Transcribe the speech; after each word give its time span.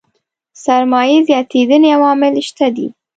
سرمايې 0.63 1.17
زياتېدنې 1.27 1.89
عوامل 1.95 2.35
شته 2.47 2.67
دي. 2.75 2.87